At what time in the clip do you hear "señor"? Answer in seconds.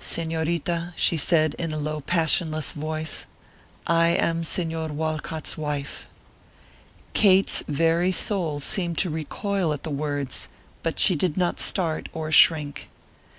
4.42-4.90